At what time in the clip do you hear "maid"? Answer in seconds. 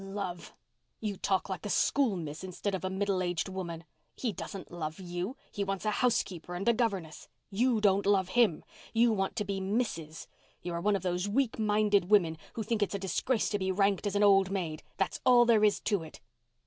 14.49-14.81